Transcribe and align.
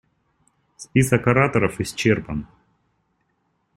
Список 0.77 1.27
ораторов 1.27 1.79
исчерпан. 1.79 2.47